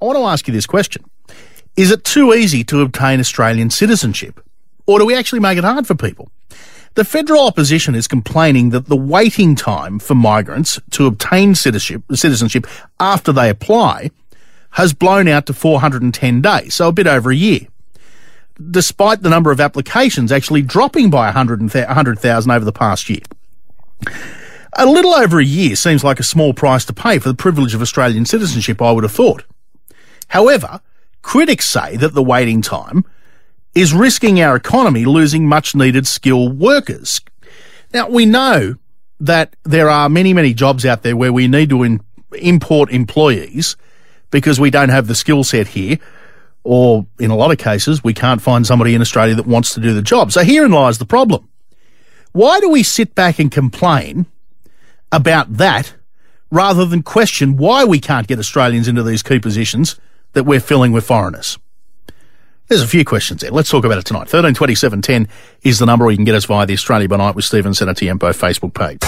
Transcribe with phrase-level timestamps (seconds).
[0.00, 1.04] I want to ask you this question.
[1.76, 4.40] Is it too easy to obtain Australian citizenship?
[4.86, 6.30] Or do we actually make it hard for people?
[6.94, 12.66] The federal opposition is complaining that the waiting time for migrants to obtain citizenship, citizenship
[12.98, 14.10] after they apply
[14.70, 17.60] has blown out to 410 days, so a bit over a year.
[18.70, 23.20] Despite the number of applications actually dropping by 100,000 over the past year.
[24.72, 27.74] A little over a year seems like a small price to pay for the privilege
[27.74, 29.44] of Australian citizenship, I would have thought.
[30.28, 30.80] However,
[31.22, 33.04] critics say that the waiting time
[33.74, 37.20] is risking our economy losing much needed skilled workers.
[37.92, 38.76] Now, we know
[39.20, 42.00] that there are many, many jobs out there where we need to in-
[42.38, 43.76] import employees
[44.30, 45.98] because we don't have the skill set here,
[46.62, 49.80] or in a lot of cases, we can't find somebody in Australia that wants to
[49.80, 50.32] do the job.
[50.32, 51.48] So herein lies the problem.
[52.32, 54.26] Why do we sit back and complain
[55.10, 55.94] about that
[56.50, 59.98] rather than question why we can't get Australians into these key positions
[60.32, 61.58] that we're filling with foreigners?
[62.68, 63.50] There's a few questions there.
[63.50, 64.28] Let's talk about it tonight.
[64.30, 65.28] 132710
[65.62, 67.72] is the number, or you can get us via the Australia by Night with Stephen
[67.72, 69.00] Cenatiempo Facebook page.